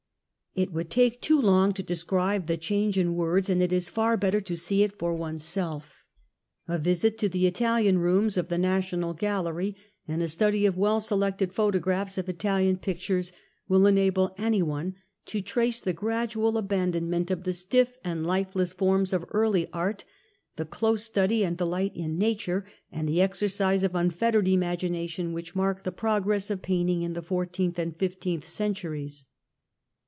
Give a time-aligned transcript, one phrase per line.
[0.53, 4.17] It would take too long to describe the change in words, and it is far
[4.17, 6.03] better to see it for oneself.
[6.67, 9.77] A visit to the Italian rooms of the National Gallery
[10.09, 13.31] and a study of well selected photographs of Italian pictures
[13.69, 14.95] will enable any one
[15.27, 20.03] to trace the gradual abandonment of the stiff and lifeless forms of early art,
[20.57, 25.31] the close study of and delight in nature, and the exercise of un fettered imagination
[25.31, 29.23] which mark the progress of painting in the fourteenth and fifteenth centuries.